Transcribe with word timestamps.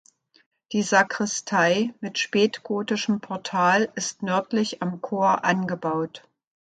Die 0.71 0.81
Sakristei 0.81 1.93
mit 2.01 2.17
spätgotischem 2.17 3.21
Portal 3.21 3.91
ist 3.93 4.23
nördlich 4.23 4.81
am 4.81 4.99
Chor 4.99 5.43
angebaut. 5.45 6.27